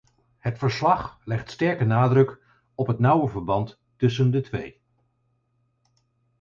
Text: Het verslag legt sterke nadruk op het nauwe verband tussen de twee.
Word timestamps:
Het 0.37 0.57
verslag 0.57 1.19
legt 1.23 1.51
sterke 1.51 1.85
nadruk 1.85 2.41
op 2.75 2.87
het 2.87 2.99
nauwe 2.99 3.29
verband 3.29 3.79
tussen 3.97 4.31
de 4.31 4.41
twee. 4.41 4.81